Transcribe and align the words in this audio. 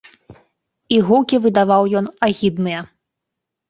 І 0.95 0.99
гукі 1.11 1.43
выдаваў 1.45 1.83
ён 2.03 2.11
агідныя. 2.33 2.81